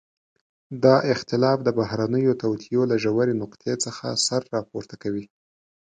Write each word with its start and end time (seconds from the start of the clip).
دا 0.83 0.95
اختلاف 1.13 1.57
د 1.63 1.69
بهرنيو 1.79 2.37
توطئو 2.41 2.81
له 2.91 2.95
ژورې 3.03 3.33
نقطې 3.41 3.73
څخه 3.85 4.05
سر 4.27 4.41
راپورته 4.55 4.95
کوي. 5.03 5.25